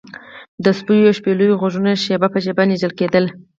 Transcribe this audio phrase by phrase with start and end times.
[0.63, 3.25] د سپیو او شپېلیو غږونه شیبه په شیبه نږدې کیدل